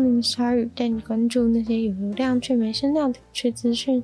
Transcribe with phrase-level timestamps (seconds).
[0.00, 4.02] 光临鲨语，带你关注那些有流量却没声量的有趣资讯。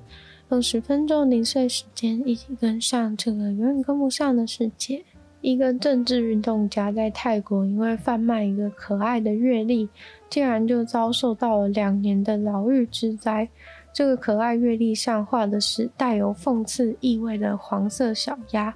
[0.51, 5.03] 用十分钟零碎时间，一起跟上这个永远跟不上的世界。
[5.41, 9.89] 一个政治运动家在泰国因为贩卖一个可爱的月历，
[10.29, 13.49] 竟然就遭受到了两年的牢狱之灾。
[13.95, 18.75] 这个可爱月历上画的是带有讽刺意味的黄色小鸭。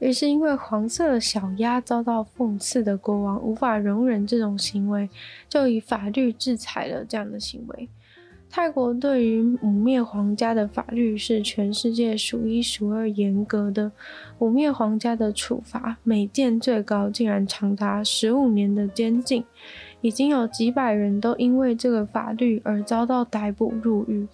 [0.00, 5.08] 于是，因为黄色的小鸭遭到讽刺的国王无法容忍这种行为，
[5.48, 7.88] 就以法律制裁了这样的行为。
[8.52, 13.92] 泰国对于污蔑皇家的法律是全世界数一数二严格的，
[14.40, 19.44] 污蔑皇家的处罚每件最高竟然长达十五年的监禁，
[20.00, 24.26] 已经有几百人都因为这个法律而遭到逮捕入狱。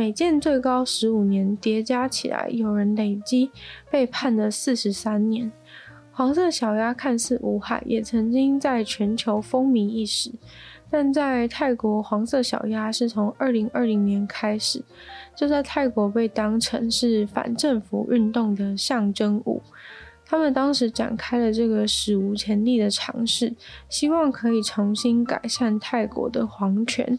[0.00, 3.50] 每件最高十五年，叠加起来，有人累积
[3.90, 5.52] 被判了四十三年。
[6.10, 10.32] 黄色小鸭看似无害，也曾经在全球风靡一时。
[10.90, 14.82] 但在泰国，黄色小鸭是从二零二零年开始，
[15.36, 19.60] 就在泰国被当成是反政府运动的象征物。
[20.24, 23.54] 他们当时展开了这个史无前例的尝试，
[23.90, 27.18] 希望可以重新改善泰国的皇权。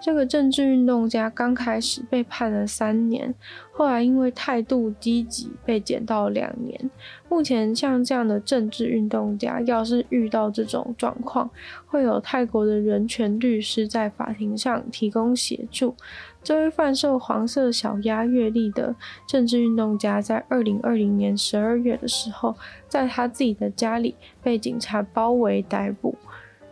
[0.00, 3.34] 这个政治运动家刚开始被判了三年，
[3.72, 6.90] 后来因为态度积极被减到两年。
[7.28, 11.50] 目前像这样的政治运动家，要是遇到这种状况，
[11.86, 15.94] 会有泰国的人权律师在法庭上提供协助。
[16.42, 18.94] 这位贩售黄色小鸭阅历的
[19.26, 22.54] 政治运动家，在二零二零年十二月的时候，
[22.88, 26.16] 在他自己的家里被警察包围逮捕。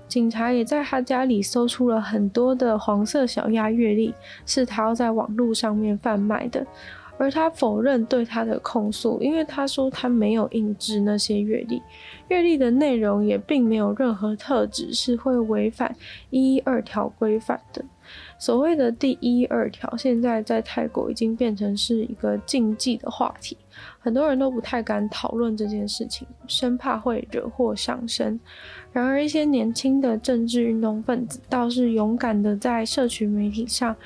[0.06, 4.15] 警察也在他家里搜出了很多的黄色小鸭月历，
[4.47, 6.65] 是他要在网络上面贩卖的。
[7.16, 11.81] 而他否认对他的控诉，因为他说他没有印制那些阅历，
[12.26, 15.94] 阅历的内容也并没有任何特质是会违反
[16.31, 17.84] 一一二条规范的。
[18.39, 23.56] 所谓的第一二条，现在在泰国已经变成是一个禁忌的话题，
[23.99, 28.39] 很多人都不太敢讨论这件事情，生怕会惹祸上身。
[28.93, 33.97] 然而，一些年轻的政治运动分子倒是勇敢地在社群媒体上、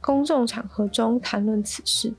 [0.00, 2.12] 公众场合中谈论此事。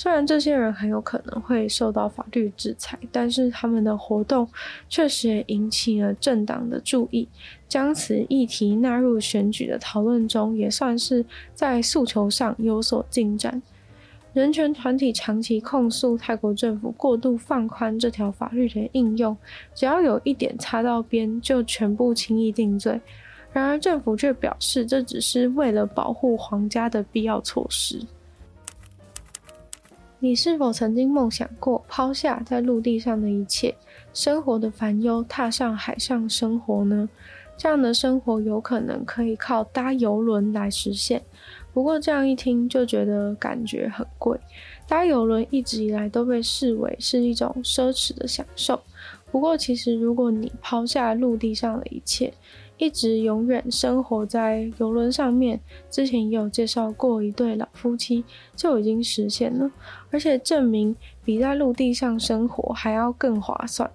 [0.00, 4.48] 虽然这些人很有可能会受到法律制裁，但是他们的活动
[4.88, 7.28] 确实也引起了政党的注意，
[7.68, 11.22] 将此议题纳入选举的讨论中，也算是
[11.52, 13.60] 在诉求上有所进展。
[14.32, 19.36] 人权团体长期控诉泰国政府过度放宽这条法律的应用，
[19.74, 22.98] 只要有一点擦到边，就全部轻易定罪。
[23.52, 28.00] 然而政府却表示，这只是为了保护皇家的必要措施。
[30.22, 33.74] 你是否曾经梦想过抛下在陆地上的一切，
[34.12, 37.08] 生活的烦忧，踏上海上生活呢？
[37.56, 41.22] 这样的生活有可能可以靠搭邮轮来实现。
[41.72, 44.38] 不过这样一听就觉得感觉很贵。
[44.86, 48.78] 搭邮轮一直以来都被视为是一种奢侈的享受。
[49.30, 52.30] 不过其实如果你抛下陆地上的一切，
[52.80, 55.60] 一直永远生活在游轮上面，
[55.90, 58.24] 之前也有介绍过一对老夫妻
[58.56, 59.70] 就已经实现了，
[60.10, 63.88] 而且证明比在陆地上生活还要更划算。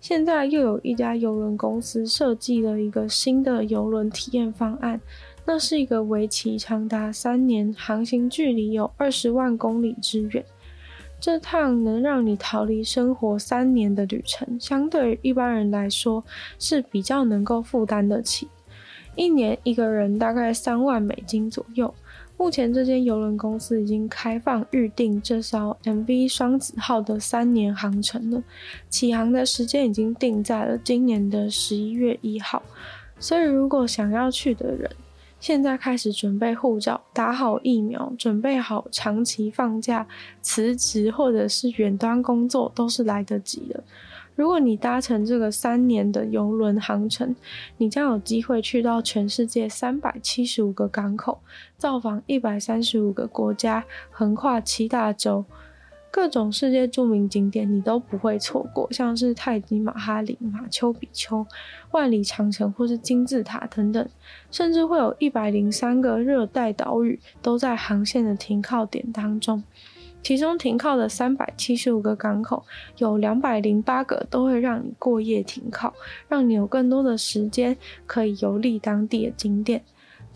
[0.00, 5.00] 现在又有一家邮轮公司设计了一个新的邮轮体验方案，
[5.44, 10.44] 那是一个为期长达三年、航行距离有二十万公里之远。
[11.20, 16.24] 这趟能让你逃离生活三年的旅程，相对于一般人来说
[16.58, 18.48] 是比较能够负担得起。
[19.16, 21.92] 一年一个人大概三万美金左右。
[22.36, 28.40] 目前这间邮轮公司已经开放预订这艘 MV 双子号的三年航程了，
[28.88, 32.62] 起航的时间已经定在了今年的十一月一号。
[33.18, 34.88] 所以如果想要去的人，
[35.40, 40.06] 现在开始准备护照，打好疫苗，准备好长期放假、
[40.42, 43.82] 辞职或者是远端工作，都是来得及的。
[44.34, 47.34] 如果你搭乘这个三年的邮轮航程，
[47.76, 51.40] 你将有机会去到全世界三百七十五个港口，
[51.76, 55.44] 造访一百三十五个国家，横跨七大洲。
[56.10, 61.46] 各种世界著名景点你都不会错过，像是泰姬玛哈林、马丘比丘、
[61.92, 64.08] 万里长城或是金字塔等等，
[64.50, 69.62] 甚至会有一百零三个热带岛屿都在航线的停靠点当中。
[70.20, 72.64] 其中停靠的三百七十五个港口，
[72.96, 75.94] 有两百零八个都会让你过夜停靠，
[76.28, 79.84] 让你有更多的时间可以游历当地的景点。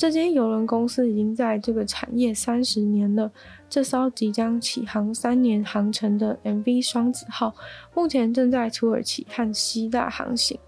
[0.02, 3.31] 这间邮轮公司已经在这个产业三十年了。
[3.70, 7.54] 这艘即将启航三年航程的 MV 双子号，
[7.94, 10.58] 目前正在土耳其和希腊航行。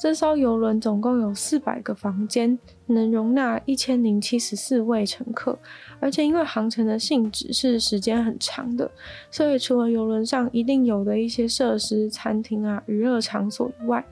[0.00, 5.56] 这艘邮轮总共有四百个房间，能容纳一千零七十四位乘客。
[6.00, 8.90] 而且因为航程的性质是时间很长的，
[9.30, 14.04] 所以除了邮轮上一定有的一些设施、餐厅啊、娱乐场所以外，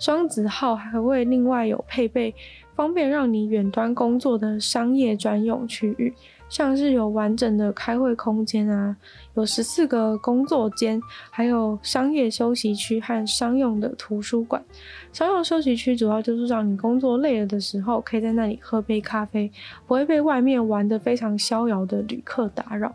[0.00, 2.34] 双子号还会另外有配备
[2.80, 6.14] 方便让你远端工作的商业专用区域。
[6.48, 8.96] 像是有完整的开会空间啊，
[9.34, 10.98] 有十四个工作间，
[11.28, 14.64] 还有商业休息区和商用的图书馆。
[15.12, 19.52] 商用休息区主要就是让你工作累了的时候，可以在那里喝杯咖啡，
[19.86, 22.94] 不会被外面玩得非常逍遥的旅客打扰。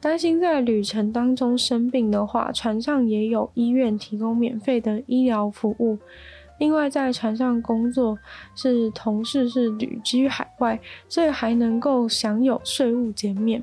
[0.00, 5.98] 担心在旅程当中生病的话，船上也有医院提供免费的医疗服务。
[6.58, 8.18] 另外，在船上工作
[8.54, 10.78] 是同事是旅居海外，
[11.08, 13.62] 所以还能够享有税务减免。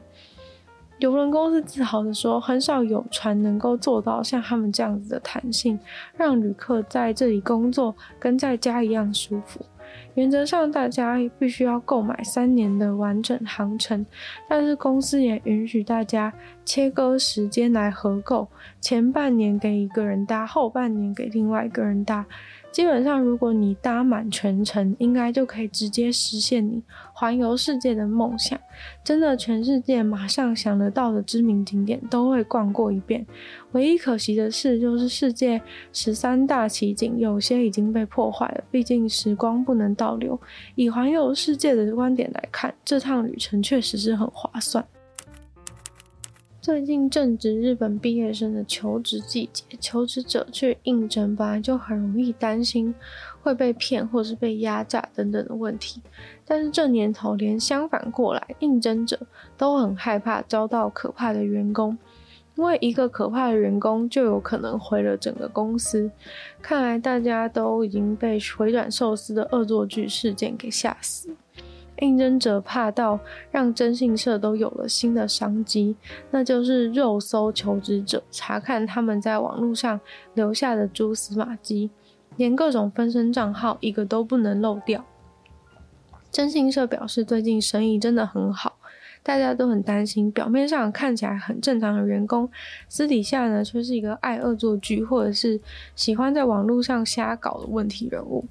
[1.00, 5.77] 邮轮公司自豪地说，很少有船能够做到像他们这样子的弹性，
[6.15, 9.59] 让旅客在这里工作跟在家一样舒服。
[10.13, 14.06] 原则上，大家必须要购买三年的完整航程，
[14.47, 16.33] 但是公司也允许大家
[16.63, 18.47] 切割时间来合购，
[18.80, 22.25] 前半年给一个人搭，后半年给另外一个人搭。
[22.75, 26.83] 基本上，如果你搭满全程，应该就可以直接实现你
[27.13, 28.60] 环游世界的梦想。
[29.01, 33.25] 真的，全世界马上想得到的知名景点都会逛过一遍。
[33.72, 35.62] 唯一可惜的是，就是世界
[35.94, 38.63] 十三大奇景有些已经被破坏了。
[38.69, 40.38] 毕竟时光不能倒流。
[40.75, 44.86] 以环游世界的观点来看，这趟旅程确实是很划算。
[46.66, 52.92] 最近正值日本毕业生的求职季节，求职者去应征，本来就很容易担心
[53.44, 56.02] 会被骗或是被压榨等等的问题。
[56.44, 61.96] 但是这年头，连相反过来，应征者都很害怕招到可怕的员工，
[62.56, 66.10] 因为一个可怕的员工就有可能毁了整个公司。
[66.64, 71.35] 看来大家都已经被回转寿司的恶作剧事件给吓死。
[72.00, 73.19] 应征者怕到
[73.51, 75.95] 让征信社都有了新的商机，
[76.31, 80.00] 那就是肉搜求职者，查看他们在网络上
[80.33, 81.89] 留下的蛛丝马迹，
[82.36, 85.06] 连各种分身账号一个都不能漏掉。
[86.31, 88.77] 征信社表示，最近生意真的很好，
[89.24, 92.50] 大家都很担心，表面上看起来很正常的员工，
[92.89, 95.62] 私底下呢却是一个爱恶作剧或者是
[95.95, 98.45] 喜欢在网络上瞎搞的问题人物。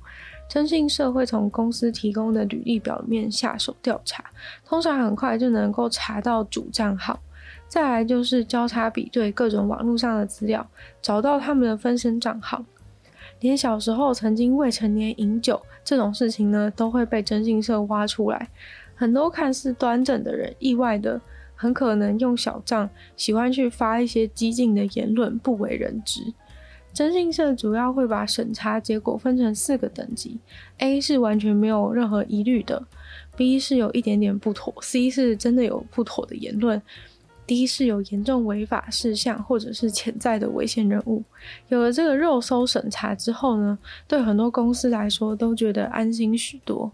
[0.48, 4.24] 征信社会从公司提供的履历表面下手调查，
[4.64, 7.18] 通常很快就能够查到主账号。
[7.66, 10.64] 再来就是交叉比对各种网络上的资料，
[11.02, 12.64] 找到他们的分身账号。
[13.40, 18.48] 连小时候曾经未成年饮酒这种事情呢，都会被征信社挖出来。
[18.94, 21.20] 很多看似端正的人，意外的
[21.56, 26.32] 很可能用小账，喜欢去发一些激进的言论，不为人知。
[26.94, 30.38] 征信社主要会把审查结果分成四个等级
[30.78, 32.80] ：A 是完全没有任何疑虑的
[33.36, 36.80] ，B 是有一点点不妥，C 是真的有不妥的言论
[37.48, 41.24] ，D 是有严重违法事项或者是潜在的危险人物。
[41.68, 46.92] 有了这个肉搜审查之后呢，对很多公司来说都觉得安心许多。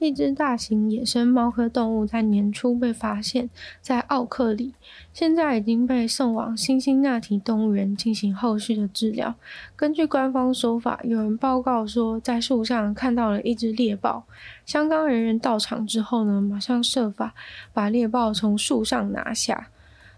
[0.00, 3.50] 一只大型野生猫科动物在年初被发现，
[3.82, 4.72] 在奥克里，
[5.12, 9.34] 现在已经被送往辛辛那提动物园进行后续的治疗。
[9.76, 14.24] 根据官方说法，有人报告说在树上看到了一只猎豹，
[14.64, 17.34] 相关人员到场之后呢，马上设法
[17.74, 19.68] 把猎豹从树上拿下。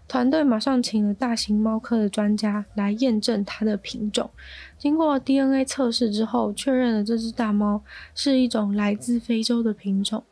[0.07, 4.29] 团队马上请了大型猫科的专家来验证它的品种。
[4.77, 7.81] 经过 DNA 测试之后，确认了这只大猫
[8.13, 10.23] 是一种来自非洲的品种。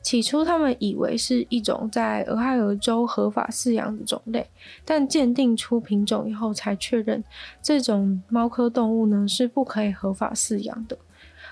[0.00, 4.48] 起初，他们以为是一种在俄亥俄州合法饲养的种类，
[4.84, 7.22] 但鉴定出品种以后，才确认
[7.60, 10.96] 这种猫科动物呢是不可以合法饲养的。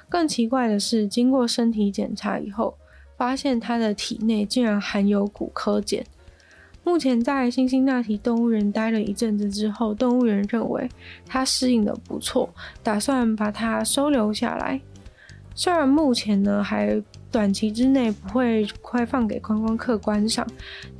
[0.09, 2.76] 更奇怪的是，经过身体检查以后，
[3.16, 6.04] 发现它的体内竟然含有骨科碱。
[6.85, 10.88] 目前在辛辛那提动物园待了一阵子之后，动物园认为
[11.26, 12.49] 它适应的不错，
[12.83, 14.81] 打算把它收留下来。
[15.55, 17.03] 虽然目前呢还
[17.35, 20.47] 短期之内不会开放给观光客观赏，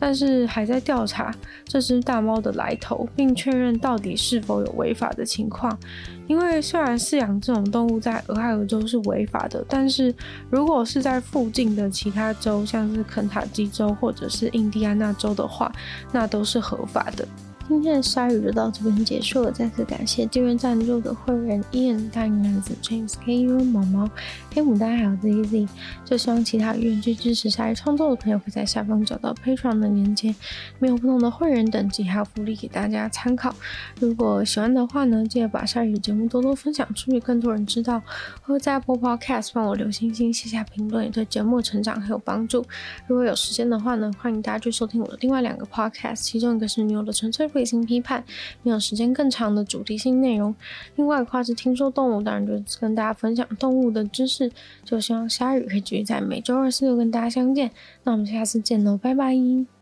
[0.01, 1.33] 但是还在调查
[1.65, 5.79] 这只大猫的来头，并确认到底是否有违法的情况。
[6.27, 10.13] 因为虽然饲养这种动物在俄亥俄州是违法的，但是
[10.51, 15.71] 如果是在附近的其他州，像是肯塔基州或者是印第安纳州的话，
[16.11, 17.25] 那都是合法的。
[17.67, 24.09] 今天的鲨鱼就到这边结束了，再次感谢订阅赞助的会员 Ian、大鱼男子 James、KU、毛毛、
[24.55, 25.67] 黑牡丹还有 ZZ。
[26.05, 30.35] 就希望其他愿意支持鲨鱼创作的朋友，可以在下方找到 Patreon 的链接，
[30.79, 33.55] 没有不同的会员等级还有福利给大家参考。
[33.99, 38.03] 如果喜欢的话呢，记得把鲨鱼的节目多多分享出去，更多人知道。
[38.43, 42.63] 或在 Apple Podcast 帮我留星星、写下评论，也对节目成长很有帮助。
[43.07, 47.51] 如果有时间的话呢，欢迎大家去收听我的另外两个 Podcast，其中一个是女友的纯粹。
[47.55, 48.23] 类型批判，
[48.63, 50.55] 没有时间更长的主题性内容。
[50.97, 54.51] 另外的话是听说动物，当然就是跟大家分享动物的知识。
[54.85, 57.71] 就希望鲨鱼可以继续在每周二、四、六跟大家相见。
[58.03, 59.74] 那我们下次见喽，拜拜。